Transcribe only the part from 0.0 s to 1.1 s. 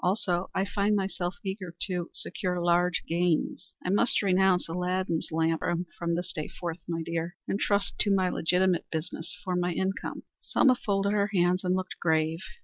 Also, I find